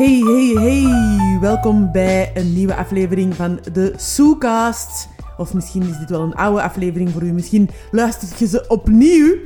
[0.00, 1.38] Hey, hey, hey.
[1.40, 5.08] Welkom bij een nieuwe aflevering van de Soecast.
[5.36, 7.32] Of misschien is dit wel een oude aflevering voor u.
[7.32, 9.36] Misschien luistert je ze opnieuw.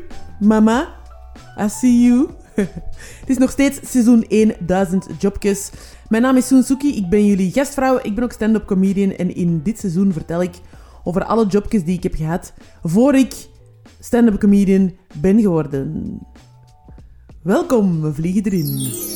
[0.41, 0.95] Mama,
[1.61, 2.29] I see you.
[3.21, 4.27] Het is nog steeds seizoen
[4.61, 5.71] 1000 jobjes.
[6.09, 7.99] Mijn naam is Soensuki, ik ben jullie gastvrouw.
[8.03, 10.55] Ik ben ook stand-up comedian en in dit seizoen vertel ik
[11.05, 13.35] over alle jobjes die ik heb gehad voor ik
[14.01, 16.19] stand-up comedian ben geworden.
[17.43, 19.13] Welkom, we vliegen erin.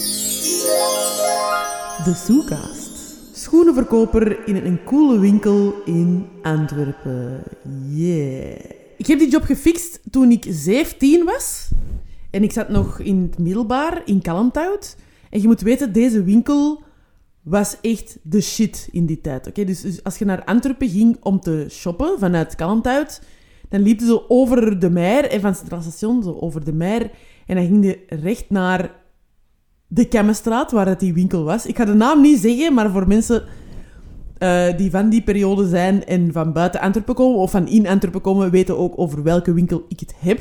[2.05, 2.91] De Soecast.
[3.33, 7.43] Schoenenverkoper in een coole winkel in Antwerpen.
[7.88, 8.61] Yeah.
[8.97, 11.69] Ik heb die job gefixt toen ik 17 was.
[12.30, 14.97] En ik zat nog in het middelbaar in Kalmthout.
[15.30, 16.83] En je moet weten, deze winkel
[17.43, 19.46] was echt de shit in die tijd.
[19.46, 23.21] Oké, dus, dus, als je naar Antwerpen ging om te shoppen vanuit Kalmthout,
[23.69, 27.10] dan liep je zo over de Meer, en van Centraal Station, zo over de Meer.
[27.46, 28.98] En dan ging je recht naar
[29.89, 31.67] de Kemmenstraat, waar dat die winkel was.
[31.67, 33.43] Ik ga de naam niet zeggen, maar voor mensen
[34.39, 38.21] uh, die van die periode zijn en van buiten Antwerpen komen, of van in Antwerpen
[38.21, 40.41] komen, weten ook over welke winkel ik het heb.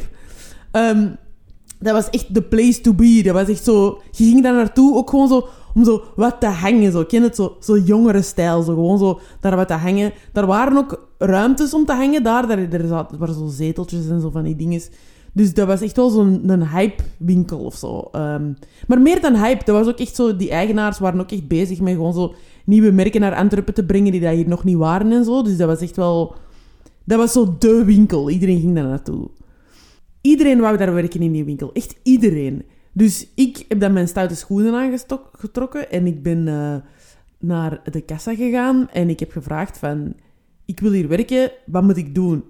[0.72, 1.16] Um,
[1.80, 3.22] dat was echt de place to be.
[3.24, 4.02] Dat was echt zo...
[4.12, 6.92] Je ging daar naartoe ook gewoon zo om zo wat te hangen.
[6.92, 7.04] Zo.
[7.04, 7.36] Ken het?
[7.36, 8.62] Zo, zo jongere stijl.
[8.62, 8.74] Zo.
[8.74, 10.14] Gewoon zo daar wat te hangen.
[10.34, 12.48] Daar waren ook ruimtes om te hangen daar.
[12.48, 12.88] Daar, er
[13.18, 14.82] waren zo zeteltjes en zo van die dingen.
[15.38, 18.10] Dus dat was echt wel zo'n hype-winkel of zo.
[18.16, 18.58] Um,
[18.88, 19.64] maar meer dan hype.
[19.66, 20.36] Dat was ook echt zo...
[20.36, 22.34] Die eigenaars waren ook echt bezig met gewoon zo
[22.66, 25.42] nieuwe merken naar Antwerpen te brengen die dat hier nog niet waren en zo.
[25.42, 26.36] Dus dat was echt wel...
[27.04, 28.30] Dat was zo de winkel.
[28.30, 29.30] Iedereen ging daar naartoe.
[30.22, 31.74] Iedereen wou daar werken in die winkel.
[31.74, 32.64] Echt iedereen.
[32.94, 36.76] Dus ik heb dan mijn stoute schoenen aangetrokken en ik ben uh,
[37.40, 40.14] naar de kassa gegaan en ik heb gevraagd van...
[40.66, 42.44] Ik wil hier werken, wat moet ik doen?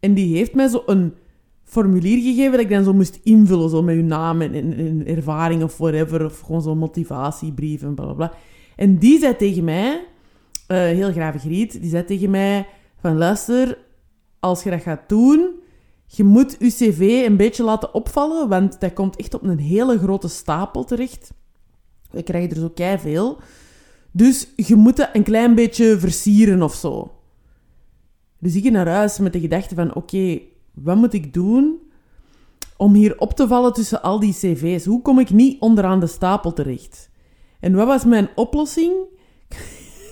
[0.00, 1.12] En die heeft mij zo een
[1.66, 5.62] formulier gegeven dat ik dan zo moest invullen, zo met uw naam en, en, ervaring
[5.62, 8.32] of whatever, of gewoon zo'n motivatiebrief en bla bla.
[8.76, 10.06] En die zei tegen mij,
[10.68, 12.66] uh, heel graag Griet, die zei tegen mij
[13.00, 13.78] van luister,
[14.40, 15.50] als je dat gaat doen,
[16.06, 19.98] je moet je cv een beetje laten opvallen, want dat komt echt op een hele
[19.98, 21.32] grote stapel terecht.
[22.10, 23.38] We krijgen er zo kei veel.
[24.10, 27.10] Dus je moet dat een klein beetje versieren of zo.
[28.38, 30.40] Dus ik ging naar huis met de gedachte van, oké,
[30.82, 31.78] wat moet ik doen
[32.76, 34.84] om hier op te vallen tussen al die cv's?
[34.84, 37.10] Hoe kom ik niet onderaan de stapel terecht?
[37.60, 38.92] En wat was mijn oplossing?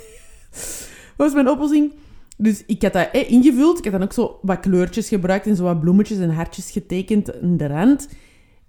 [1.16, 1.92] wat was mijn oplossing?
[2.36, 3.78] Dus ik had dat eh, ingevuld.
[3.78, 7.34] Ik had dan ook zo wat kleurtjes gebruikt en zo wat bloemetjes en hartjes getekend
[7.34, 8.08] in de rand.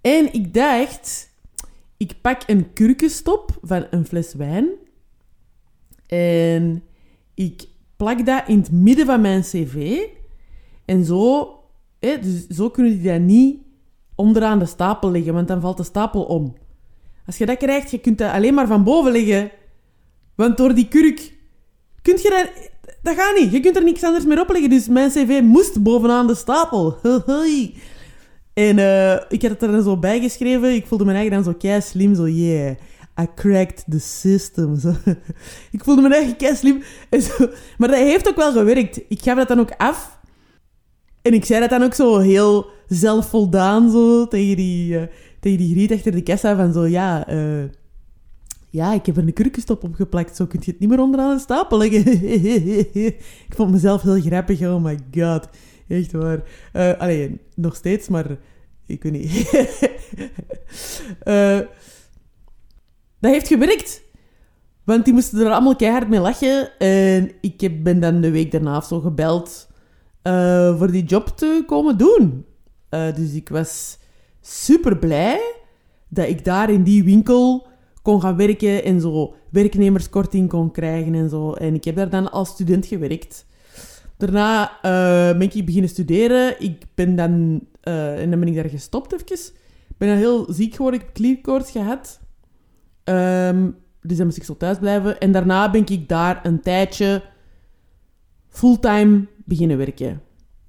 [0.02, 1.30] En ik dacht,
[1.98, 4.70] ik pak een kurkenstop van een fles wijn.
[6.08, 6.84] En
[7.34, 10.00] ik plak dat in het midden van mijn cv.
[10.86, 11.50] En zo,
[12.14, 13.58] eh, dus zo kunnen die dat niet
[14.16, 16.56] onderaan de stapel leggen, want dan valt de stapel om.
[17.26, 19.52] Als je dat krijgt, je kunt dat alleen maar van boven leggen.
[20.36, 21.34] Want door die kurk
[22.02, 22.74] kun je daar
[23.06, 23.52] dat gaat niet.
[23.52, 24.70] Je kunt er niks anders meer opleggen.
[24.70, 26.98] Dus mijn cv moest bovenaan de stapel.
[28.54, 30.74] en uh, ik had het er dan zo bij geschreven.
[30.74, 32.16] Ik voelde me eigen dan zo kei slim.
[32.16, 32.76] Zo, yeah,
[33.22, 34.80] I cracked the system.
[35.72, 36.84] Ik voelde me eigen kei slim.
[37.22, 37.50] Zo.
[37.78, 39.02] Maar dat heeft ook wel gewerkt.
[39.08, 40.20] Ik gaf dat dan ook af.
[41.26, 45.04] En ik zei dat dan ook zo heel zelfvoldaan zo, tegen die, uh,
[45.40, 46.56] tegen die griet achter de kassa.
[46.56, 47.34] Van zo, ja...
[47.34, 47.64] Uh,
[48.70, 51.32] ja, ik heb er een kurkenstop op geplakt, zo kun je het niet meer onderaan
[51.32, 52.24] een stapel leggen.
[53.48, 55.48] ik vond mezelf heel grappig, oh my god.
[55.88, 56.44] Echt waar.
[56.74, 58.26] Uh, alleen, nog steeds, maar
[58.86, 59.52] ik weet niet.
[63.20, 64.02] dat heeft gewerkt.
[64.84, 66.80] Want die moesten er allemaal keihard mee lachen.
[66.80, 69.68] En ik ben dan de week daarna zo gebeld
[70.28, 72.46] uh, voor die job te komen doen.
[72.90, 73.98] dus ik was
[74.42, 75.56] super blij
[76.08, 77.68] dat ik daar in die winkel
[78.02, 81.54] kon gaan werken en zo werknemerskorting kon krijgen en zo.
[81.54, 83.46] En ik heb daar dan als student gewerkt.
[84.18, 86.62] Daarna uh, ben ik beginnen studeren.
[86.62, 87.62] Ik ben dan...
[87.82, 89.54] En dan ben ik daar gestopt even.
[89.88, 91.00] Ik ben dan heel ziek geworden.
[91.00, 92.20] Ik heb clearkoorts gehad.
[93.04, 95.20] Um, dus dan moest ik zo thuis blijven.
[95.20, 97.22] En daarna ben ik daar een tijdje
[98.56, 100.22] fulltime beginnen werken.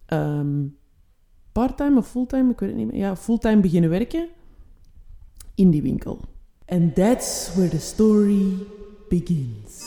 [0.09, 0.77] Um,
[1.53, 2.51] Parttime of fulltime?
[2.51, 3.01] Ik weet het niet meer.
[3.01, 4.29] Ja, fulltime beginnen werken.
[5.55, 6.21] In die winkel.
[6.67, 8.53] And that's where the story
[9.09, 9.85] begins.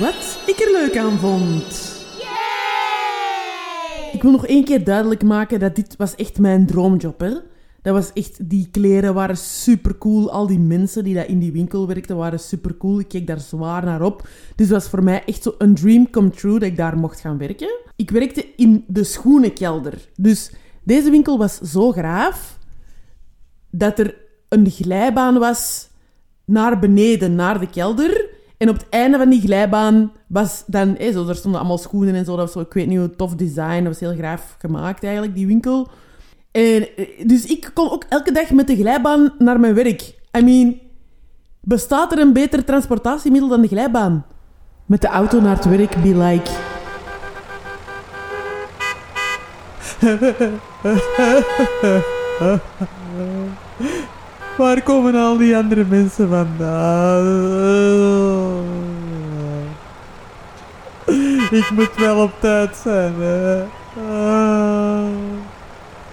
[0.00, 1.92] Wat ik er leuk aan vond.
[4.12, 7.32] Ik wil nog één keer duidelijk maken dat dit was echt mijn droomjob, hè.
[7.84, 10.30] Dat was echt, die kleren waren super cool.
[10.30, 12.98] Al die mensen die daar in die winkel werkten waren super cool.
[12.98, 14.28] Ik keek daar zwaar naar op.
[14.56, 17.20] Dus het was voor mij echt zo een dream come true dat ik daar mocht
[17.20, 17.68] gaan werken.
[17.96, 20.08] Ik werkte in de schoenenkelder.
[20.16, 20.52] Dus
[20.82, 22.58] deze winkel was zo graaf
[23.70, 24.16] dat er
[24.48, 25.88] een glijbaan was
[26.44, 28.28] naar beneden, naar de kelder.
[28.56, 30.96] En op het einde van die glijbaan was dan...
[31.12, 32.36] Zo, er stonden allemaal schoenen en zo.
[32.36, 33.76] Dat was zo, ik weet niet hoe tof design.
[33.76, 35.88] Dat was heel graaf gemaakt eigenlijk, die winkel.
[36.54, 40.14] En, eh, dus ik kon ook elke dag met de glijbaan naar mijn werk.
[40.38, 40.78] I mean,
[41.60, 44.26] bestaat er een beter transportatiemiddel dan de glijbaan?
[44.86, 46.50] Met de auto naar het werk, be like...
[54.58, 57.26] Waar komen al die andere mensen vandaan?
[61.50, 63.62] Ik moet wel op tijd zijn, hè.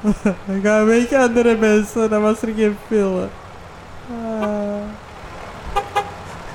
[0.63, 2.09] Ga weg, andere mensen.
[2.09, 3.30] Dat was er geen film.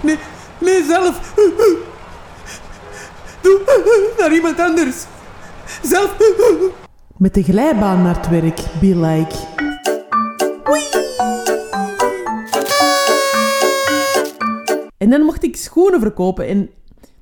[0.02, 0.18] Nee,
[0.58, 1.34] nee, zelf.
[3.42, 3.60] Doe
[4.18, 5.04] naar iemand anders.
[5.82, 6.16] Zelf.
[7.16, 9.36] Met de glijbaan naar het werk, be like.
[14.96, 16.48] En dan mocht ik schoenen verkopen.
[16.48, 16.70] En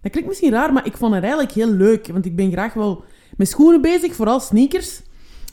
[0.02, 2.08] dat klinkt misschien raar, maar ik vond het eigenlijk heel leuk.
[2.12, 3.04] Want ik ben graag wel
[3.36, 5.02] met schoenen bezig, vooral sneakers.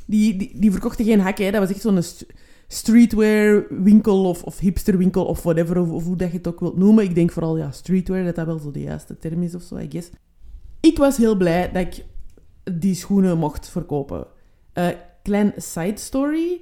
[0.06, 1.52] Die, die, die verkochten geen hakken.
[1.52, 2.26] Dat was echt zo'n st
[2.68, 6.60] streetwear winkel of, of hipster winkel of whatever, of, of, hoe dat je het ook
[6.60, 7.04] wilt noemen.
[7.04, 9.78] Ik denk vooral, ja, streetwear, dat dat wel zo de juiste term is of zo,
[9.78, 10.10] I guess.
[10.80, 12.06] Ik was heel blij dat ik
[12.80, 14.28] die schoenen mocht verkopen.
[14.74, 14.88] Uh,
[15.24, 16.62] klein side story.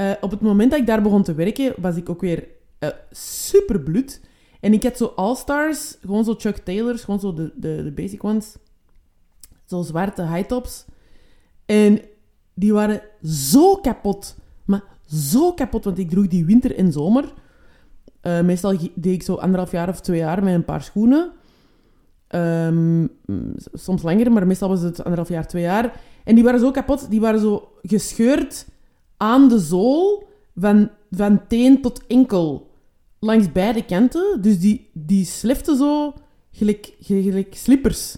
[0.00, 2.48] Uh, op het moment dat ik daar begon te werken, was ik ook weer
[2.80, 4.20] uh, super bloed.
[4.60, 8.24] En ik had zo All-Stars, gewoon zo Chuck Taylors, gewoon zo de, de, de basic
[8.24, 8.56] ones.
[9.64, 10.84] Zo zwarte high-tops.
[11.66, 12.00] En
[12.54, 14.36] die waren zo kapot.
[14.64, 17.32] Maar zo kapot, want ik droeg die winter en zomer.
[18.22, 21.32] Uh, meestal deed ik zo anderhalf jaar of twee jaar met een paar schoenen.
[22.28, 23.08] Um,
[23.72, 26.00] soms langer, maar meestal was het anderhalf jaar, twee jaar.
[26.24, 28.66] En die waren zo kapot, die waren zo gescheurd
[29.16, 32.70] aan de zool van, van teen tot enkel.
[33.18, 34.42] Langs beide kanten.
[34.42, 36.14] Dus die, die sliften zo
[36.52, 38.16] gelijk, gelijk slippers.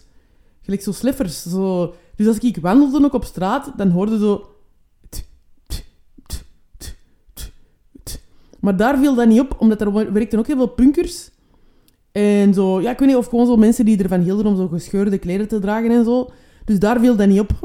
[0.63, 1.43] Gelijk zo slippers.
[1.43, 1.95] Zo.
[2.17, 4.51] Dus als ik wandelde ook op straat, dan hoorde zo...
[8.61, 11.31] Maar daar viel dat niet op, omdat er werkten ook heel veel punkers.
[12.13, 14.69] En zo, ja, ik weet niet, of gewoon zo mensen die ervan hielden om zo
[14.69, 16.31] gescheurde kleren te dragen en zo.
[16.65, 17.51] Dus daar viel dat niet op.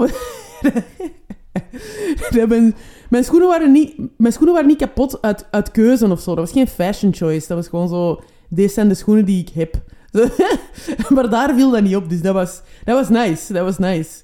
[3.09, 6.35] mijn, schoenen waren niet, mijn schoenen waren niet kapot uit, uit keuze of zo.
[6.35, 7.47] Dat was geen fashion choice.
[7.47, 9.81] Dat was gewoon zo, deze zijn de schoenen die ik heb.
[11.15, 12.09] maar daar viel dat niet op.
[12.09, 13.53] Dus dat was, dat was nice.
[13.53, 14.21] Dat was nice.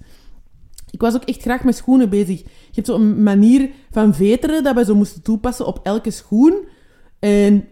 [0.98, 2.40] Ik was ook echt graag met schoenen bezig.
[2.40, 6.68] Je hebt zo'n manier van veteren dat we zo moesten toepassen op elke schoen.
[7.20, 7.66] En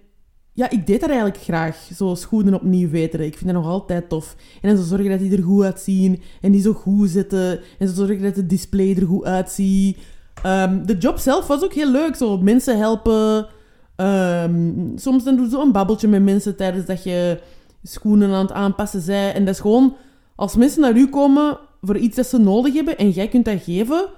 [0.53, 1.89] ja, ik deed dat eigenlijk graag.
[1.95, 3.25] Zo schoenen opnieuw veteren.
[3.25, 4.35] Ik vind dat nog altijd tof.
[4.61, 6.21] En dan zo zorgen dat die er goed uitzien.
[6.41, 7.59] En die zo goed zitten.
[7.79, 9.97] En zo zorgen dat het display er goed uitziet.
[10.45, 12.15] Um, de job zelf was ook heel leuk.
[12.15, 13.47] Zo mensen helpen.
[13.95, 17.41] Um, soms dan doe je een babbeltje met mensen tijdens dat je
[17.83, 19.35] schoenen aan het aanpassen bent.
[19.35, 19.95] En dat is gewoon...
[20.35, 23.63] Als mensen naar u komen voor iets dat ze nodig hebben en jij kunt dat
[23.63, 24.09] geven...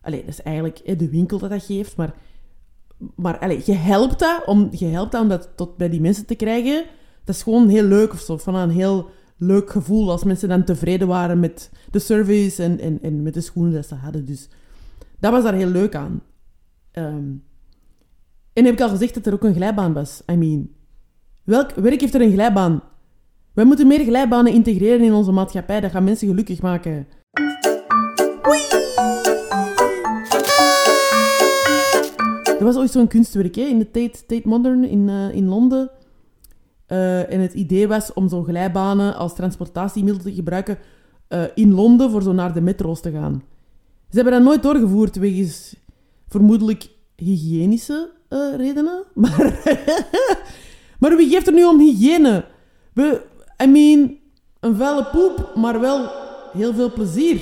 [0.00, 2.14] Allee, dat is eigenlijk de winkel dat dat geeft, maar
[3.14, 6.26] maar allez, je helpt dat om, je helpt dat om dat tot bij die mensen
[6.26, 6.84] te krijgen.
[7.24, 8.36] Dat is gewoon heel leuk of zo.
[8.36, 13.22] Van een heel leuk gevoel als mensen dan tevreden waren met de service en, en,
[13.22, 14.24] met de schoenen die ze hadden.
[14.24, 14.48] Dus
[15.18, 16.22] dat was daar heel leuk aan.
[16.92, 17.44] Um,
[18.52, 20.22] en heb ik al gezegd dat er ook een glijbaan was.
[20.30, 20.70] I mean,
[21.42, 22.82] welk werk heeft er een glijbaan?
[23.54, 25.80] Wij moeten meer glijbanen integreren in onze maatschappij.
[25.80, 27.06] Dat gaat mensen gelukkig maken.
[32.58, 35.90] Er was ooit zo'n kunstwerk hè, in de Tate, Tate Modern in, uh, in Londen.
[36.88, 40.78] Uh, en het idee was om zo'n glijbanen als transportatiemiddel te gebruiken
[41.28, 43.42] uh, in Londen voor zo naar de metro's te gaan.
[44.08, 45.76] Ze hebben dat nooit doorgevoerd wegens
[46.28, 48.10] vermoedelijk hygiënische
[48.56, 49.04] redenen.
[49.14, 49.60] Maar,
[50.98, 52.44] maar wie geeft er nu om hygiëne?
[52.92, 53.30] We,
[53.62, 54.18] I mean,
[54.60, 56.10] een vuile poep, maar wel
[56.52, 57.40] heel veel plezier.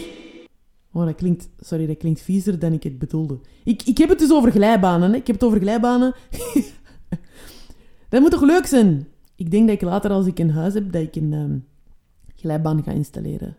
[0.93, 3.39] Oh, dat klinkt, sorry, dat klinkt viezer dan ik het bedoelde.
[3.65, 5.11] Ik, ik heb het dus over glijbanen.
[5.11, 5.17] Hè.
[5.17, 6.15] Ik heb het over glijbanen.
[8.09, 9.09] dat moet toch leuk zijn?
[9.37, 11.67] Ik denk dat ik later, als ik een huis heb, dat ik een um,
[12.37, 13.57] glijbaan ga installeren.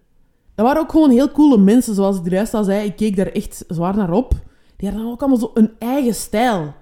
[0.56, 2.86] Dat waren ook gewoon heel coole mensen, zoals ik er juist al zei.
[2.86, 4.34] Ik keek daar echt zwaar naar op.
[4.76, 6.74] Die hadden ook allemaal zo een eigen stijl.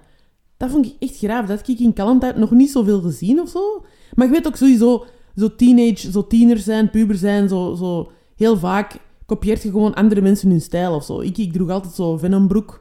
[0.56, 1.46] Dat vond ik echt graaf.
[1.46, 3.84] Dat heb ik in Kalmtheid nog niet zoveel gezien of zo.
[4.14, 5.04] Maar ik weet ook sowieso,
[5.36, 10.20] zo teenage, zo tieners zijn, puber zijn, zo, zo heel vaak kopieert je gewoon andere
[10.20, 11.20] mensen hun stijl of zo.
[11.20, 12.78] Ik, ik droeg altijd zo Venombroek.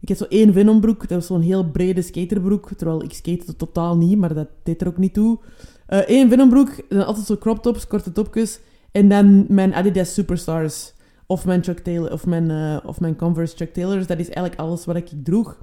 [0.00, 2.70] Ik had zo één Venombroek, dat was zo'n heel brede skaterbroek.
[2.76, 5.38] Terwijl ik skate totaal niet, maar dat deed er ook niet toe.
[5.86, 8.60] Eén uh, Venombroek, dan altijd zo crop tops, korte topjes.
[8.92, 10.92] En dan mijn Adidas Superstars.
[11.26, 14.06] Of mijn Chuck Taylor, of mijn, uh, of mijn Converse Chuck Taylors.
[14.06, 15.58] Dat is eigenlijk alles wat ik droeg.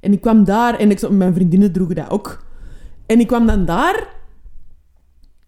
[0.00, 2.44] En ik kwam daar en ik, mijn vriendinnen droegen dat ook.
[3.06, 4.08] En ik kwam dan daar.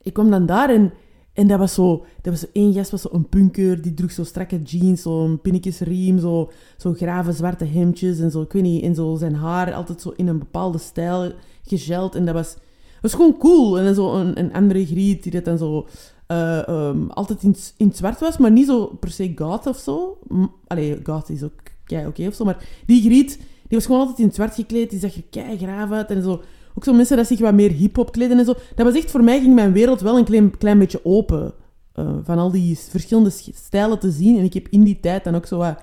[0.04, 0.92] Ik kwam dan daar en,
[1.32, 2.04] en dat was zo...
[2.22, 5.40] Dat was zo één gast was zo een punker, die droeg zo strakke jeans, zo'n
[5.42, 9.72] pinnetjesriem, zo, zo grave zwarte hemdjes en zo, ik weet niet, en zo zijn haar
[9.74, 11.32] altijd zo in een bepaalde stijl
[11.62, 12.14] gegeld.
[12.14, 12.56] En dat was,
[13.02, 13.78] was gewoon cool.
[13.78, 15.86] En dan zo een, andere griet die dat dan zo
[16.26, 20.18] eh, ehm, altijd in, in zwart was, maar niet zo per se goth of zo.
[20.66, 24.18] Allee, goth is ook kei oké of zo, maar die griet, die was gewoon altijd
[24.18, 26.42] in het zwart gekleed, die zag er kei graaf uit en zo.
[26.74, 28.54] Ook zo mensen dat zich wat meer hip-hop kleden en zo.
[28.74, 31.54] Dat was echt, voor mij ging mijn wereld wel een klein, klein beetje open.
[31.92, 34.38] eh, van al die verschillende sch- stijlen te zien.
[34.38, 35.78] En ik heb in die tijd dan ook zo wat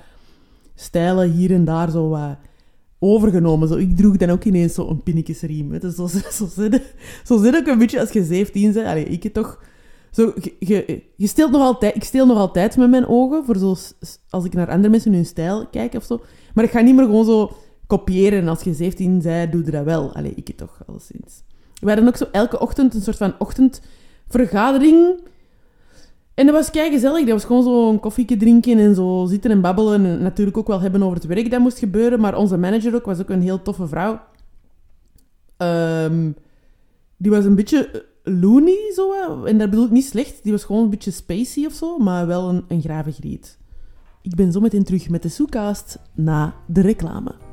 [0.75, 2.37] stijlen hier en daar zo wat
[2.99, 3.67] overgenomen.
[3.67, 5.79] Zo, ik droeg dan ook ineens zo een pinnetjesriem.
[5.81, 6.81] Zo, zo, zit,
[7.23, 8.85] zo zit ook een beetje als je 17 bent.
[8.87, 9.63] Allee, ik toch...
[10.11, 13.75] Zo, je, je, nog altijd, ik steel nog altijd met mijn ogen, voor zo,
[14.29, 16.21] als ik naar andere mensen hun stijl kijk of zo.
[16.53, 17.51] Maar ik ga niet meer gewoon zo
[17.97, 18.47] kopiëren.
[18.47, 20.15] Als je 17 bent, doe je dat wel.
[20.15, 21.43] Allee, ik het toch, alleszins.
[21.79, 25.19] We hadden ook zo elke ochtend een soort van ochtendvergadering.
[26.33, 27.19] En dat was kei gezellig.
[27.19, 30.05] Dat was gewoon zo een koffietje drinken en zo zitten en babbelen.
[30.05, 32.19] En natuurlijk ook wel hebben over het werk dat moest gebeuren.
[32.19, 34.19] Maar onze manager ook was ook een heel toffe vrouw.
[35.57, 36.31] Ehm,
[37.17, 39.13] die was een beetje loony, zo.
[39.43, 40.43] En dat bedoel ik niet slecht.
[40.43, 43.57] Die was gewoon een beetje spacey of zo, maar wel een, een grave griet.
[44.21, 47.50] Ik ben zo meteen terug met de Soecast na de reclame.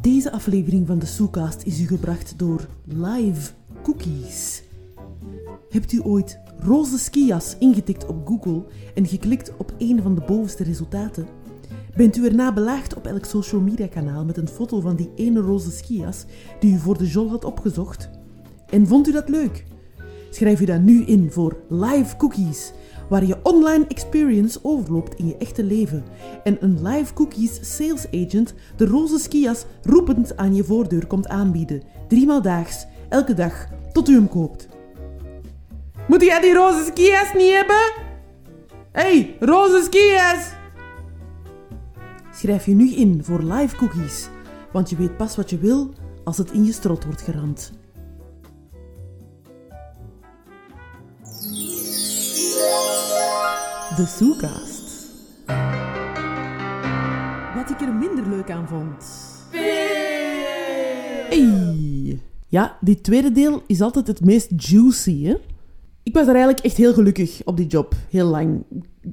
[0.00, 3.50] Deze aflevering van de Soecast is u gebracht door Live
[3.82, 4.62] Cookies.
[5.70, 10.62] Hebt u ooit roze skias ingetikt op Google en geklikt op een van de bovenste
[10.62, 11.26] resultaten?
[11.96, 15.40] Bent u erna belaagd op elk social media kanaal met een foto van die ene
[15.40, 16.24] roze skias
[16.60, 18.10] die u voor de jol had opgezocht?
[18.70, 19.64] En vond u dat leuk?
[20.30, 22.72] Schrijf u dan nu in voor Live Cookies,
[23.08, 26.04] waar je online experience overloopt in je echte leven
[26.44, 31.82] en een Live Cookies sales agent de roze skias roepend aan je voordeur komt aanbieden.
[32.08, 34.68] Driemaal daags, elke dag, tot u hem koopt.
[36.08, 38.06] Moet jij die roze skias niet hebben?
[38.92, 40.56] hey, roze skias!
[42.32, 44.28] Schrijf je nu in voor live cookies,
[44.72, 45.92] want je weet pas wat je wil
[46.24, 47.77] als het in je strot wordt geramd.
[53.98, 55.06] De Soekast.
[57.54, 59.04] Wat ik er minder leuk aan vond.
[61.30, 62.20] Hey.
[62.46, 65.34] Ja, die tweede deel is altijd het meest juicy, hè?
[66.02, 68.62] Ik was er eigenlijk echt heel gelukkig op die job, heel lang.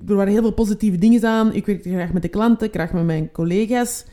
[0.07, 1.53] Er waren heel veel positieve dingen aan.
[1.53, 4.05] Ik werkte graag met de klanten, graag met mijn collega's.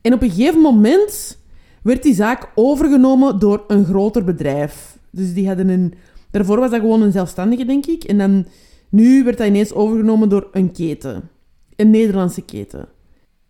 [0.00, 1.38] En op een gegeven moment
[1.82, 4.98] werd die zaak overgenomen door een groter bedrijf.
[5.10, 5.94] Dus die hadden een...
[6.30, 8.04] Daarvoor was dat gewoon een zelfstandige, denk ik.
[8.04, 8.46] En dan...
[8.88, 11.28] Nu werd dat ineens overgenomen door een keten.
[11.76, 12.88] Een Nederlandse keten.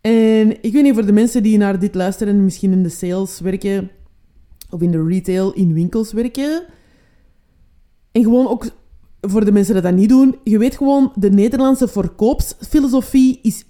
[0.01, 2.89] En ik weet niet, voor de mensen die naar dit luisteren en misschien in de
[2.89, 3.91] sales werken,
[4.71, 6.63] of in de retail, in winkels werken,
[8.13, 8.67] en gewoon ook
[9.21, 13.65] voor de mensen die dat niet doen, je weet gewoon, de Nederlandse verkoopsfilosofie is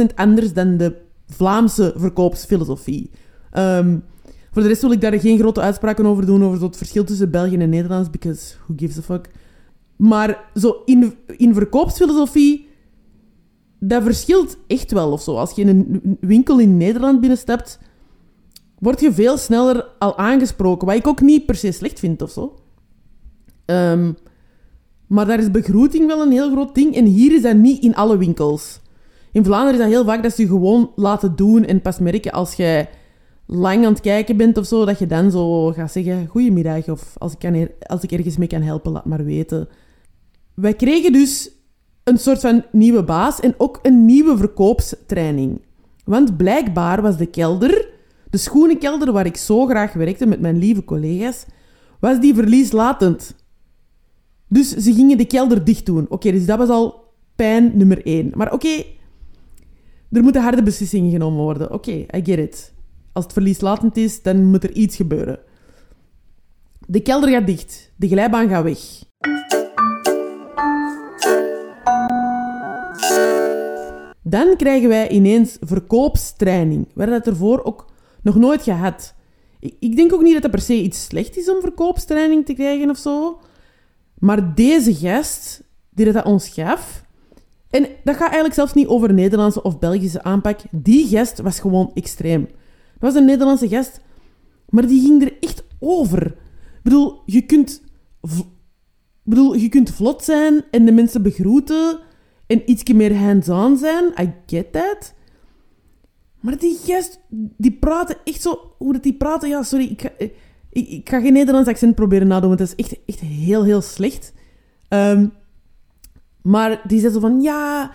[0.00, 0.96] 100% anders dan de
[1.26, 3.10] Vlaamse verkoopsfilosofie.
[3.50, 3.98] Ehm,
[4.50, 7.30] voor de rest wil ik daar geen grote uitspraken over doen, over het verschil tussen
[7.30, 9.28] België en Nederlands, because who gives a fuck.
[10.02, 12.68] Maar zo in, in verkoopsfilosofie,
[13.78, 15.36] dat verschilt echt wel of zo.
[15.36, 17.78] Als je in een winkel in Nederland binnenstapt,
[18.78, 20.86] word je veel sneller al aangesproken.
[20.86, 22.54] Wat ik ook niet per se slecht vind of zo.
[23.64, 24.12] Ehm,
[25.06, 26.96] maar daar is begroeting wel een heel groot ding.
[26.96, 28.80] En hier is dat niet in alle winkels.
[29.32, 32.32] In Vlaanderen is dat heel vaak dat ze je gewoon laten doen en pas merken
[32.32, 32.86] als je
[33.46, 37.14] lang aan het kijken bent of zo, dat je dan zo gaat zeggen, goedemiddag, of
[37.18, 39.68] als ik, kan als ik ergens mee kan helpen, laat maar weten.
[40.54, 41.50] Wij kregen dus
[42.04, 45.60] een soort van nieuwe baas en ook een nieuwe verkoopstraining.
[46.04, 47.88] Want blijkbaar was de kelder,
[48.30, 51.46] de schoenenkelder waar ik zo graag werkte met mijn lieve collega's,
[52.00, 53.34] was die verlieslatend.
[54.48, 56.06] Dus ze gingen de kelder dicht doen.
[56.08, 58.30] Oké, dus dat was al pijn nummer één.
[58.34, 58.84] Maar oké,
[60.10, 61.72] er moeten harde beslissingen genomen worden.
[61.72, 62.72] Oké, I get it.
[63.12, 65.38] Als het verlieslatend is, dan moet er iets gebeuren.
[66.86, 67.92] De kelder gaat dicht.
[67.96, 68.80] De glijbaan gaat weg.
[74.32, 76.88] Dan krijgen wij ineens verkoopstraining.
[76.94, 79.14] We dat ervoor ook nog nooit gehad.
[79.60, 82.54] Ik, ik denk ook niet dat het per se iets slecht is om verkoopstraining te
[82.54, 83.40] krijgen of zo.
[84.18, 87.04] Maar deze gast, die dat ons gaf...
[87.70, 90.60] En dat gaat eigenlijk zelfs niet over Nederlandse of Belgische aanpak.
[90.70, 92.40] Die gast was gewoon extreem.
[92.42, 92.52] Dat
[93.12, 94.00] was een Nederlandse gast,
[94.68, 96.26] maar die ging er echt over.
[96.26, 97.82] Ik bedoel, je kunt,
[99.22, 102.00] bedoel, je kunt vlot zijn en de mensen begroeten
[102.46, 104.04] en ietsje meer hands-on zijn.
[104.20, 105.14] I get that.
[106.40, 107.20] Maar die gast,
[107.56, 108.74] die praten echt zo...
[108.78, 112.26] Hoe dat die praten, ja, sorry, ik ga, ik, ik ga geen Nederlands accent proberen
[112.26, 114.32] nadoen, want dat is echt, echt heel, heel slecht.
[114.88, 115.26] Ehm,
[116.42, 117.90] maar die zei zo van, ja...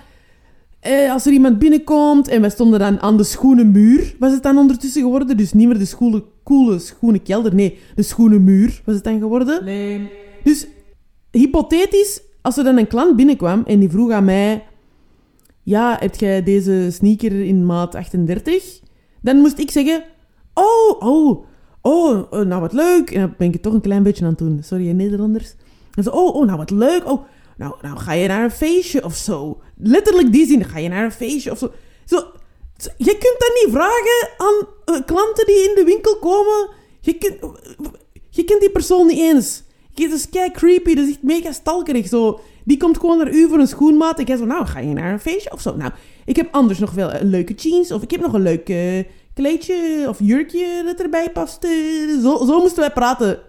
[0.80, 4.44] Eh, als er iemand binnenkomt en wij stonden dan aan de schone muur, was het
[4.44, 5.38] dan ondertussen geworden.
[5.38, 9.20] Dus niet meer de schoele, coole schone kelder, nee, de schone muur was het dan
[9.20, 9.64] geworden.
[9.66, 10.10] Nee.
[10.44, 10.68] Dus
[11.32, 14.68] hypothetisch, als er dan een klant binnenkwam en die vroeg aan mij:
[15.64, 18.80] Ja, heb jij deze sneaker in maat 38?
[19.22, 20.04] Dan moest ik zeggen:
[20.54, 21.46] Oh, oh,
[21.82, 23.12] oh, oh, nou wat leuk.
[23.12, 24.60] En dan ben ik toch een klein beetje aan het doen.
[24.64, 25.56] Sorry, Nederlanders.
[25.94, 27.06] En zo, oh, oh, nou wat leuk.
[27.12, 27.24] Oh,
[27.58, 29.62] nou, nou ga je naar een feestje of zo.
[29.78, 31.72] Letterlijk die zin, ga je naar een feestje of zo.
[32.06, 32.18] Zo,
[32.78, 36.70] zo- je kunt dat niet vragen aan eh, klanten die in de winkel komen.
[37.02, 37.38] Je kunt,
[38.30, 39.64] je kent die persoon niet eens.
[40.06, 42.08] Dat is kei creepy, dat is echt mega stalkerig.
[42.08, 42.40] Zo.
[42.64, 44.20] Die komt gewoon naar u voor een schoenmaat.
[44.20, 45.76] En jij zo, nou, ga je naar een feestje of zo?
[45.76, 45.92] Nou,
[46.26, 47.92] ik heb anders nog wel leuke jeans.
[47.92, 48.70] Of ik heb nog een leuk
[49.34, 51.64] kleedje of jurkje dat erbij past.
[51.64, 52.20] eh.
[52.22, 53.40] zo, zo moesten wij praten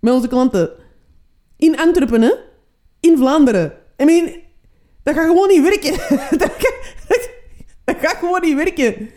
[0.00, 0.70] met onze klanten.
[1.56, 2.32] In Antwerpen, hè?
[3.00, 3.72] In Vlaanderen.
[4.02, 4.30] I mean,
[5.02, 5.92] dat gaat gewoon niet werken.
[6.38, 7.30] dat, gaat,
[7.84, 9.10] dat gewoon niet werken.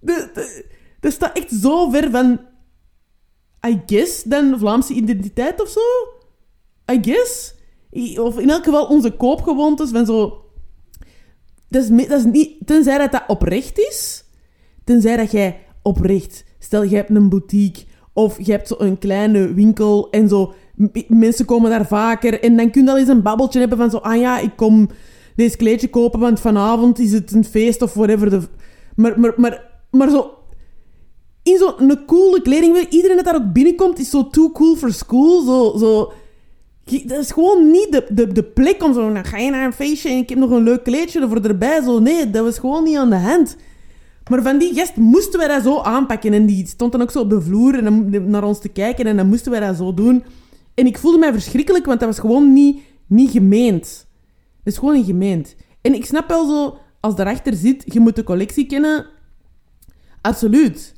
[0.00, 0.28] De,
[1.00, 2.40] dat staat echt zo ver van...
[3.66, 5.80] I guess, dan Vlaamse identiteit of zo?
[6.92, 7.54] I guess.
[8.18, 10.44] Of in elk geval onze koopgewoontes van zo...
[11.68, 12.66] Dat is, dat niet...
[12.66, 14.24] Tenzij dat dat oprecht is.
[14.84, 16.44] Tenzij dat jij oprecht...
[16.58, 20.54] Stel, je hebt een boutique of je hebt zo een kleine winkel en zo...
[21.08, 23.96] Mensen komen daar vaker en dan kun je al eens een babbeltje hebben van zo...
[23.96, 24.90] Ah ja, ik kom
[25.36, 28.30] deze kleedje kopen, want vanavond is het een feest of whatever.
[28.30, 28.40] De,
[28.96, 30.39] maar, maar, maar, maar zo
[31.50, 32.88] in zo'n coole kleding.
[32.88, 35.44] Iedereen dat daar ook binnenkomt is zo too cool for school.
[35.44, 36.12] Zo, zo.
[37.04, 39.08] Dat is gewoon niet de, de, de plek om zo...
[39.08, 41.82] Nou, ga je naar een feestje en ik heb nog een leuk kleedje ervoor erbij.
[41.82, 43.56] Zo, nee, dat was gewoon niet aan de hand.
[44.30, 46.32] Maar van die gast moesten wij dat zo aanpakken.
[46.32, 49.06] En die stond dan ook zo op de vloer en naar ons te kijken.
[49.06, 50.24] En dan moesten wij dat zo doen.
[50.74, 54.06] En ik voelde mij verschrikkelijk, want dat was gewoon niet, niet gemeend.
[54.62, 55.56] Dat is gewoon niet gemeend.
[55.80, 59.06] En ik snap wel zo, als daarachter zit, je moet de collectie kennen.
[60.20, 60.94] Absoluut.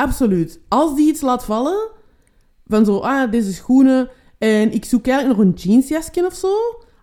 [0.00, 0.60] Absoluut.
[0.68, 1.88] Als die iets laat vallen,
[2.66, 4.08] van zo, ah, deze schoenen,
[4.38, 6.54] en ik zoek eigenlijk nog een jeansjasje of zo.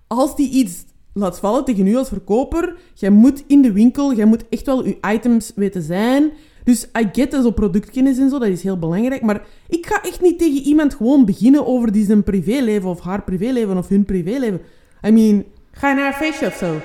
[0.07, 4.25] Als die iets laat vallen tegen u als verkoper, jij moet in de winkel, jij
[4.25, 6.31] moet echt wel je items weten zijn.
[6.63, 9.21] Dus I get dat, zo productkennis en zo, dat is heel belangrijk.
[9.21, 13.23] Maar ik ga echt niet tegen iemand gewoon beginnen over die zijn privéleven of haar
[13.23, 14.61] privéleven of hun privéleven.
[15.05, 16.75] I mean, ga je naar een feestje of zo?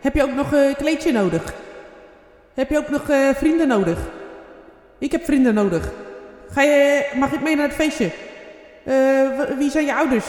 [0.00, 1.54] Heb je ook nog een kleedje nodig?
[2.54, 4.20] Heb je ook nog eh, vrienden nodig?
[5.02, 5.92] Ik heb vrienden nodig.
[6.48, 8.10] Ga je, mag ik mee naar het feestje?
[8.84, 10.26] Eh, wie zijn je ouders?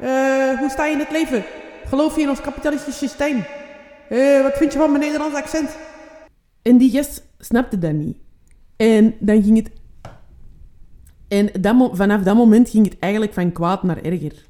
[0.00, 1.44] Eh, hoe sta je in het leven?
[1.86, 3.44] Geloof je in ons kapitalistische systeem?
[4.08, 5.76] Eh, wat vind je van mijn Nederlands accent?
[6.62, 8.16] En die gast snapte dat niet.
[8.76, 9.70] En dan ging het...
[11.28, 11.50] En
[11.92, 14.46] vanaf dat moment ging het eigenlijk van kwaad naar erger.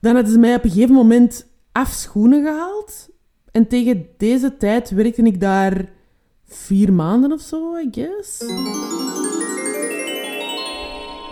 [0.00, 3.08] Dan hadden ze mij op een gegeven moment afschoenen gehaald.
[3.50, 5.94] En tegen deze tijd werkte ik daar
[6.46, 8.44] vier maanden of zo, I guess.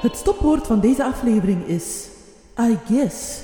[0.01, 2.09] Het stopwoord van deze aflevering is
[2.61, 3.43] I guess.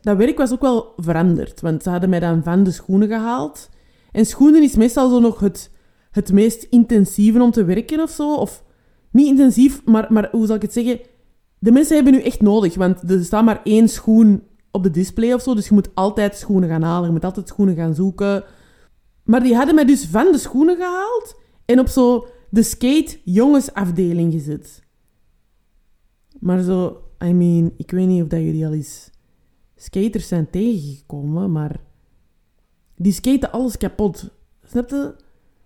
[0.00, 3.68] Dat werk was ook wel veranderd, want ze hadden mij dan van de schoenen gehaald.
[4.12, 5.70] En schoenen is meestal zo nog het,
[6.10, 8.34] het meest intensieve om te werken of zo.
[8.34, 8.62] Of
[9.10, 11.00] niet intensief, maar, maar hoe zal ik het zeggen?
[11.58, 15.32] De mensen hebben nu echt nodig, want er staat maar één schoen op de display
[15.32, 15.54] of zo.
[15.54, 18.44] Dus je moet altijd schoenen gaan halen, je moet altijd schoenen gaan zoeken.
[19.28, 24.32] Maar die hadden mij dus van de schoenen gehaald en op zo de skate jongensafdeling
[24.32, 24.82] gezet.
[26.40, 29.10] Maar zo, I mean, ik weet niet of dat jullie al eens
[29.76, 31.80] skaters zijn tegengekomen, maar
[32.96, 34.30] die skaten alles kapot.
[34.62, 35.14] Snap je?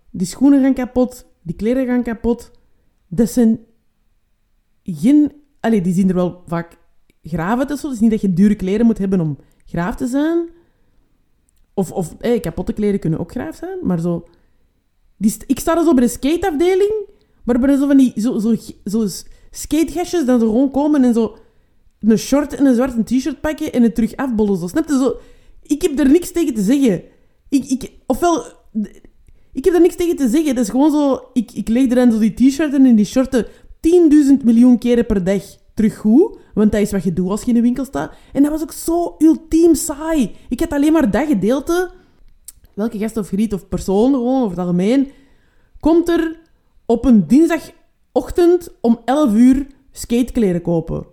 [0.09, 2.51] Die schoenen gaan kapot, die kleren gaan kapot.
[3.07, 3.59] Dat zijn
[4.83, 5.31] geen...
[5.59, 6.77] Allee, die zien er wel vaak
[7.21, 7.69] graaf uit.
[7.69, 10.49] Het is niet dat je dure kleren moet hebben om graaf te zijn.
[11.73, 14.27] Of, of kapotte kleren kunnen ook graaf zijn, maar zo...
[15.17, 16.93] Die, ik sta er zo bij de skateafdeling,
[17.43, 18.55] waarbij er zo van die zo, zo,
[18.85, 19.07] zo
[20.25, 21.37] dan zo gewoon komen en zo
[21.99, 24.57] een short en een zwarte t-shirt pakken en het terug afbollen.
[24.57, 24.67] Zo.
[24.67, 24.93] Snap je?
[24.93, 25.17] Zo,
[25.61, 27.03] ik heb er niks tegen te zeggen.
[27.49, 28.45] Ik, ik, ofwel,
[29.53, 30.55] ik heb er niks tegen te zeggen.
[30.55, 31.29] Dat is gewoon zo...
[31.33, 35.23] Ik, ik leg er dan zo die t-shirten en die shorten 10.000 miljoen keren per
[35.23, 36.37] dag terug goed.
[36.53, 38.13] Want dat is wat je doet als je in de winkel staat.
[38.33, 40.35] En dat was ook zo ultiem saai.
[40.49, 41.91] Ik had alleen maar dat gedeelte.
[42.73, 45.11] Welke gast of griet of persoon, gewoon over het algemeen,
[45.79, 46.39] komt er
[46.85, 51.05] op een dinsdagochtend om 11 uur skatekleren kopen.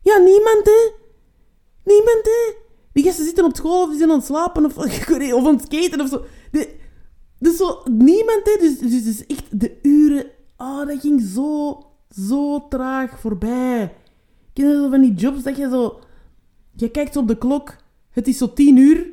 [0.00, 0.90] Ja, niemand, hè?
[1.84, 2.54] Niemand, hè?
[2.92, 4.76] Die gasten zitten op school of die zijn aan het slapen of,
[5.38, 6.24] of aan het skaten of zo.
[7.38, 8.56] Dus zo, niemand, hè.
[8.60, 10.26] Dus, dus, dus echt de uren...
[10.56, 11.78] Oh, dat ging zo,
[12.16, 13.94] zo traag voorbij.
[14.52, 16.00] Ken je zo van die jobs dat je zo...
[16.76, 17.76] Je kijkt op de klok,
[18.10, 19.06] het is zo tien uur.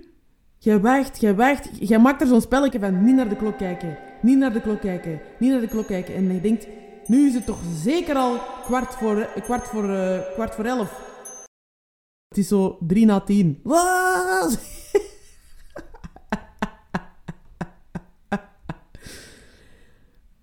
[0.58, 1.70] Je wacht, je wacht.
[1.90, 3.98] Je maakt er zo'n spelletje van niet naar de klok kijken.
[4.22, 5.22] Niet naar de klok kijken.
[5.40, 6.16] Niet naar de klok kijken.
[6.16, 6.68] En je denkt,
[7.08, 11.10] nu is het toch zeker al kwart voor, kwart voor, uh, kwart voor elf.
[12.28, 13.60] Het is zo drie na tien.
[13.64, 14.60] Wat?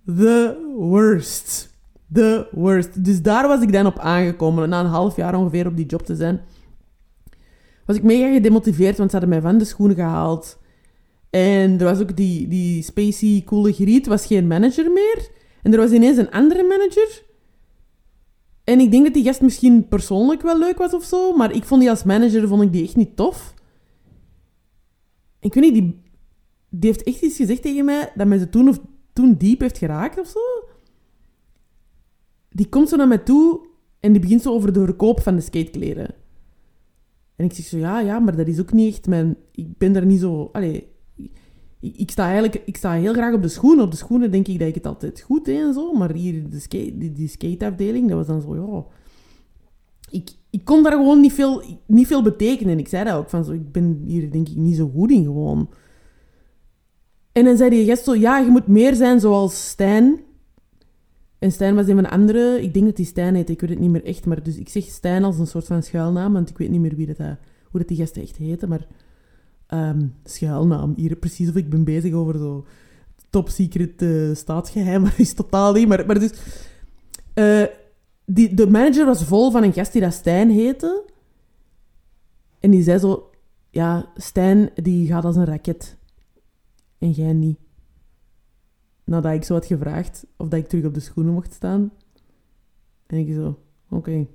[0.18, 1.78] The worst.
[2.18, 3.04] The worst.
[3.04, 4.68] Dus daar was ik dan op aangekomen.
[4.68, 6.40] Na een half jaar ongeveer op die job te zijn.
[7.87, 10.59] Was ik mega gedemotiveerd, want ze hadden mij van de schoenen gehaald.
[11.31, 15.31] En er was ook die, die spacey, coole Griet, was geen manager meer.
[15.62, 17.22] En er was ineens een andere manager.
[18.64, 21.33] En ik denk dat die gast misschien persoonlijk wel leuk was of zo.
[21.33, 23.54] Maar ik vond die als manager vond ik die echt niet tof.
[25.40, 26.02] Ik weet niet, die,
[26.68, 28.78] die heeft echt iets gezegd tegen mij dat mij ze toen of
[29.12, 30.67] toen diep heeft geraakt of zo.
[32.59, 33.61] Die komt zo naar mij toe
[34.01, 36.14] en die begint zo over de verkoop van de skatekleren.
[37.37, 39.37] En ik zeg zo, ja, ja, maar dat is ook niet echt mijn...
[39.53, 40.49] Ik ben daar niet zo...
[40.53, 40.88] Allee,
[41.81, 43.85] ik, ik, sta eigenlijk ik sta heel graag op de schoenen.
[43.85, 45.92] Op de schoenen denk ik dat ik het altijd goed deed en zo.
[45.92, 48.85] Maar hier, de skate, die, die skateafdeling, dat was dan zo, ja...
[50.11, 52.79] Ik, ik kon daar gewoon niet veel, niet veel betekenen.
[52.79, 55.25] Ik zei dat ook, van zo, ik ben hier denk ik niet zo goed in
[55.25, 55.71] gewoon.
[57.33, 60.27] En dan zei die gast zo, ja, je moet meer zijn zoals Stijn.
[61.38, 62.62] En Stijn was een van de andere.
[62.62, 64.27] Ik denk dat hij Stijn heet, ik weet het niet meer echt.
[64.27, 66.96] Maar dus ik zeg Stijn als een soort van schuilnaam, want ik weet niet meer
[66.96, 68.66] wie dat, hoe dat die gasten echt heette.
[68.66, 68.87] Maar
[69.68, 72.66] um, schuilnaam, hier precies of ik ben bezig over zo
[73.31, 75.88] top secret uh, staatsgeheim, maar is totaal niet.
[75.88, 76.33] Maar, maar dus,
[77.35, 77.66] uh,
[78.24, 81.05] die, de manager was vol van een gast die dat Stijn heette.
[82.61, 83.31] En die zei zo,
[83.70, 85.96] ja, Stijn die gaat als een raket.
[86.98, 87.59] En jij niet.
[89.09, 91.92] Nadat ik zo had gevraagd of dat ik terug op de schoenen mocht staan.
[93.07, 93.59] En ik zo,
[93.90, 94.11] oké.
[94.11, 94.29] Ik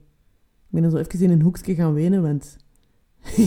[0.69, 2.57] ben dan zo even in een hoekje gaan wenen, want...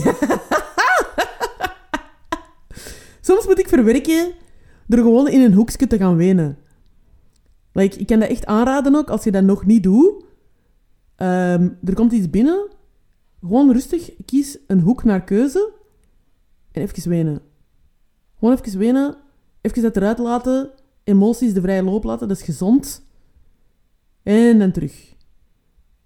[3.21, 4.33] Soms moet ik verwerken
[4.87, 6.59] door gewoon in een hoekje te gaan wenen.
[7.73, 10.25] Like, ik kan dat echt aanraden ook, als je dat nog niet doet.
[11.17, 12.69] Um, er komt iets binnen.
[13.41, 15.73] Gewoon rustig, kies een hoek naar keuze.
[16.73, 17.41] En even wenen.
[18.39, 19.17] Gewoon even wenen.
[19.61, 20.71] Even dat eruit laten.
[21.07, 22.29] Emoties de vrije loop laten.
[22.29, 23.07] Dat is gezond.
[24.23, 25.14] En dan terug.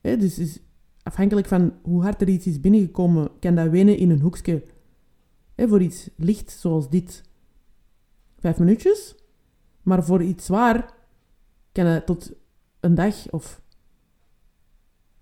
[0.01, 0.61] dus, dus
[1.03, 4.63] afhankelijk van hoe hard er iets is binnengekomen, kan dat wenen in een hoekje
[5.57, 7.23] voor iets licht zoals dit,
[8.39, 9.15] vijf minuutjes.
[9.83, 10.95] Maar voor iets zwaar
[11.73, 12.33] kan het tot
[12.81, 13.61] een dag of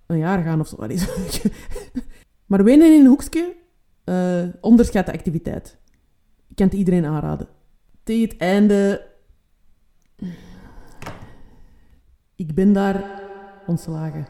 [0.07, 0.77] een jaar gaan of zo.
[2.47, 3.57] maar wenen in een hoekje,
[4.05, 5.79] uh, onderschat de activiteit.
[6.47, 7.49] Ik kan het iedereen aanraden.
[8.03, 9.07] Tegen het einde...
[12.39, 13.23] Ik ben daar
[13.67, 14.21] ontslagen.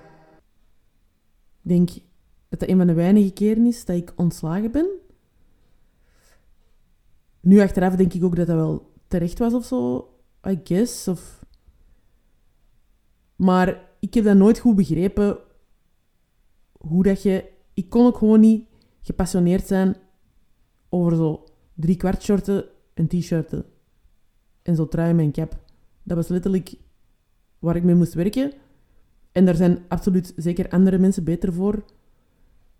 [1.62, 1.88] Ik denk
[2.48, 4.88] dat dat een van de weinige keren is dat ik ontslagen ben.
[7.40, 10.10] Nu achteraf denk ik ook dat dat wel terecht was of zo,
[10.48, 11.08] I guess.
[11.08, 11.44] Of...
[13.36, 15.38] Maar ik heb dat nooit goed begrepen.
[16.72, 17.50] Hoe dat je...
[17.74, 18.68] Ik kon ook gewoon niet
[19.00, 19.96] gepassioneerd zijn
[20.88, 21.44] over zo
[21.74, 23.64] drie kwart shorten en t-shirten.
[24.62, 25.58] En zo trui en cap.
[26.02, 26.74] Dat was letterlijk
[27.58, 28.52] waar ik mee moest werken.
[29.32, 31.84] En daar zijn absoluut zeker andere mensen beter voor.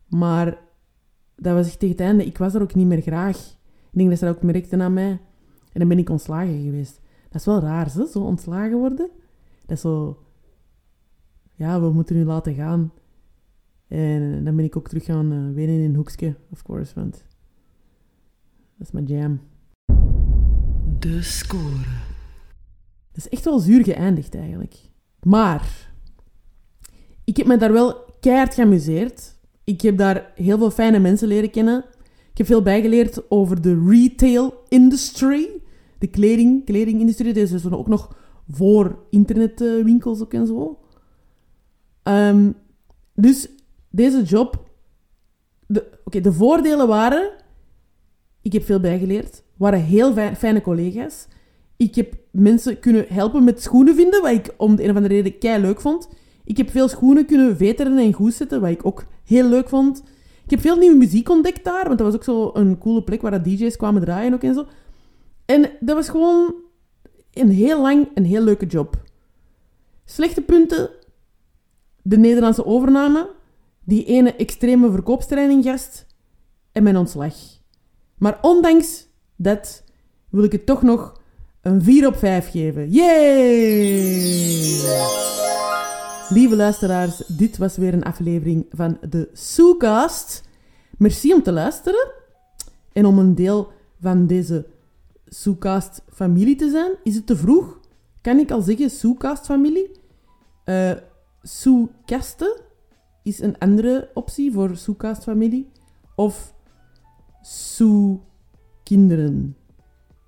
[0.07, 0.59] Maar
[1.37, 2.27] dat was echt tegen het einde.
[2.27, 3.39] Ik was er ook niet meer graag.
[3.91, 5.21] Ik denk dat ze dat ook merkten aan mij.
[5.73, 7.01] En dan ben ik ontslagen geweest.
[7.29, 9.11] Dat is wel raar, zo, zo ontslagen worden.
[9.67, 10.23] Dat is zo...
[11.55, 12.93] Ja, we moeten nu laten gaan.
[13.89, 17.27] En dan ben ik ook terug gaan uh, wenen in een hoekje, of course, want...
[18.77, 19.41] Dat is mijn jam.
[20.99, 21.98] De score.
[23.19, 24.75] Dat is echt wel zuur geëindigd, eigenlijk.
[25.23, 25.87] Maar...
[27.25, 29.37] Ik heb me daar wel keihard geamuseerd.
[29.65, 31.85] Ik heb daar heel veel fijne mensen leren kennen.
[32.31, 35.49] Ik heb veel bijgeleerd over de retail industry.
[35.99, 37.33] De kleding, kledingindustrie.
[37.33, 38.17] Deze is ook nog
[38.51, 40.79] voor internetwinkels ook en zo.
[42.03, 42.55] Um,
[43.15, 43.49] dus
[43.91, 44.71] deze job...
[46.05, 47.33] Oké, de, de voordelen waren...
[48.43, 49.43] Ik heb veel bijgeleerd.
[49.57, 51.27] waren heel fijne collega's.
[51.77, 55.15] Ik heb mensen kunnen helpen met schoenen vinden, wat ik om de een of andere
[55.15, 56.09] reden kei leuk vond.
[56.45, 60.03] Ik heb veel schoenen kunnen veteren en goed zetten, wat ik ook heel leuk vond.
[60.45, 63.23] Ik heb veel nieuwe muziek ontdekt daar, want dat was ook zo een coole plek
[63.23, 64.67] waar de DJ's kwamen draaien ook en zo.
[65.45, 66.55] En dat was gewoon
[67.33, 69.03] een heel lang een heel leuke job.
[70.05, 70.91] Slechte punten,
[72.03, 73.31] de Nederlandse overname,
[73.85, 76.07] die ene extreme verkoopstreininggast
[76.73, 77.35] en mijn ontslag.
[78.19, 79.85] Maar ondanks dat
[80.31, 81.18] wil ik het toch nog
[81.63, 82.91] een 4 op 5 geven.
[82.91, 84.19] Yay!
[86.29, 90.43] Lieve luisteraars, dit was weer een aflevering van de Soecast.
[90.99, 92.13] Merci om te luisteren
[92.93, 94.67] en om een deel van deze
[95.27, 96.93] Soecast-familie te zijn.
[97.03, 97.81] Is het te vroeg?
[98.21, 99.91] Kan ik al zeggen Soecast-familie?
[100.65, 100.93] Uh,
[101.43, 102.61] Soekasten
[103.23, 105.71] is een andere optie voor Soecast-familie.
[106.15, 106.55] Of
[107.43, 108.17] Soe-kinderen.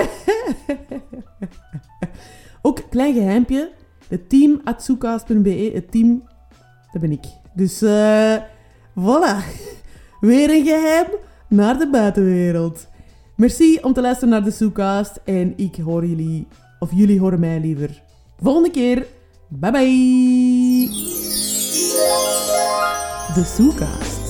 [2.62, 3.72] ook klein geheimpje.
[4.08, 4.62] Het team.
[4.64, 6.24] Het team,
[6.92, 7.26] dat ben ik.
[7.54, 8.36] Dus uh,
[9.00, 9.38] voilà.
[10.20, 11.08] Weer een geheim
[11.48, 12.88] naar de buitenwereld.
[13.36, 15.20] Merci om te luisteren naar de Soekast.
[15.26, 16.48] En ik hoor jullie,
[16.80, 18.03] of jullie horen mij liever.
[18.44, 19.06] Volgende keer.
[19.48, 20.90] Bye bye.
[23.34, 24.23] De Soekast.